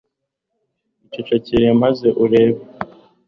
icecekere 1.07 1.67
maze 1.81 2.07
urebe 2.23 2.61